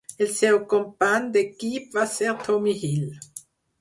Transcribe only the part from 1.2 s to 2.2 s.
d'equip va